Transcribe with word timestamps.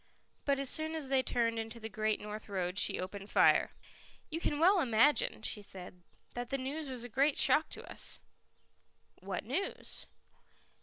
But 0.45 0.57
as 0.57 0.67
soon 0.67 0.95
as 0.95 1.09
they 1.09 1.21
turned 1.21 1.59
into 1.59 1.79
the 1.79 1.87
Great 1.87 2.19
North 2.19 2.49
Road 2.49 2.79
she 2.79 2.99
opened 2.99 3.29
fire. 3.29 3.69
"You 4.31 4.39
can 4.39 4.57
well 4.59 4.79
imagine," 4.81 5.43
she 5.43 5.61
said, 5.61 6.01
"that 6.33 6.49
the 6.49 6.57
news 6.57 6.89
was 6.89 7.03
a 7.03 7.07
great 7.07 7.37
shock 7.37 7.69
to 7.69 7.87
us." 7.87 8.19
"What 9.19 9.43
news?" 9.45 10.07